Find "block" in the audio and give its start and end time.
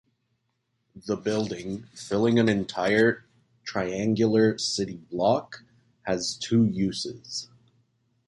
5.11-5.61